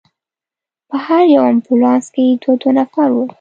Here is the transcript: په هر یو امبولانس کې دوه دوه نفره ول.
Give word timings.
په 0.89 0.95
هر 1.05 1.23
یو 1.35 1.43
امبولانس 1.53 2.05
کې 2.13 2.23
دوه 2.41 2.55
دوه 2.61 2.71
نفره 2.79 3.11
ول. 3.13 3.27